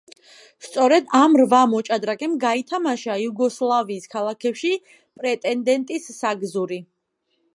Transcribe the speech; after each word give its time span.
სწორედ 0.67 1.11
ამ 1.17 1.35
რვა 1.41 1.59
მოჭადრაკემ 1.73 2.33
გაითამაშა 2.45 3.17
იუგოსლავიის 3.25 4.09
ქალაქებში 4.15 4.73
პრეტენდენტის 5.21 6.11
საგზური. 6.19 6.83